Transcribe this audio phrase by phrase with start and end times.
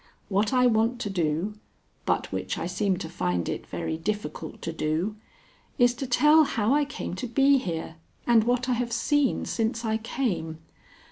[0.29, 1.59] What I want to do,
[2.07, 5.15] but which I seem to find it very difficult to do,
[5.77, 9.85] is to tell how I came to be here, and what I have seen since
[9.85, 10.57] I came.